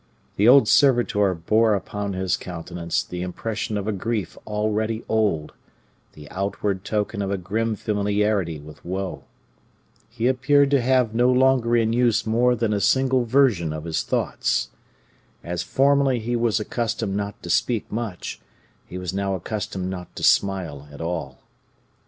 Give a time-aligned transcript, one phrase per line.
[0.35, 5.53] The old servitor bore upon his countenance the impression of a grief already old,
[6.13, 9.25] the outward token of a grim familiarity with woe.
[10.09, 14.01] He appeared to have no longer in use more than a single version of his
[14.01, 14.69] thoughts.
[15.43, 18.41] As formerly he was accustomed not to speak much,
[18.87, 21.43] he was now accustomed not to smile at all.